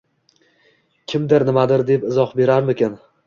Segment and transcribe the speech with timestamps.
[1.13, 2.97] Kimdir nimadir deb izoh berarmikin?